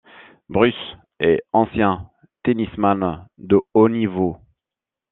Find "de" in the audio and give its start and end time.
3.37-3.61